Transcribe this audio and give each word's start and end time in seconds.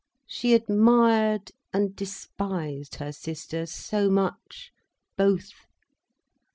She 0.25 0.55
admired 0.55 1.51
and 1.71 1.95
despised 1.95 2.95
her 2.95 3.11
sister 3.11 3.67
so 3.67 4.09
much, 4.09 4.73
both! 5.15 5.51